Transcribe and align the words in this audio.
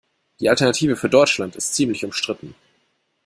Die 0.39 0.49
Alternative 0.49 0.95
für 0.95 1.09
Deutschland 1.09 1.55
ist 1.55 1.75
ziemlich 1.75 2.03
umstritten. 2.03 2.55